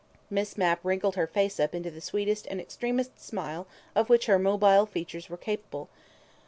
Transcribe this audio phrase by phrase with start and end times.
[0.31, 4.39] Miss Mapp wrinkled her face up into the sweetest and extremest smile of which her
[4.39, 5.89] mobile features were capable.